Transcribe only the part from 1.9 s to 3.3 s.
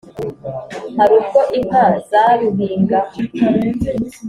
zaruhingaho?